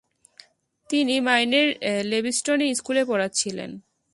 [0.89, 1.67] তিনি মাইনের
[2.05, 3.71] লেভিস্টনে স্কুলে পড়াচ্ছিলেন।